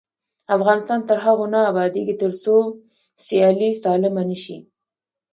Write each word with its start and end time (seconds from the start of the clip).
افغانستان 0.55 0.99
تر 1.09 1.17
هغو 1.25 1.45
نه 1.53 1.59
ابادیږي، 1.71 2.15
ترڅو 2.21 2.55
سیالي 3.25 3.69
سالمه 3.83 4.23
نشي. 4.29 4.57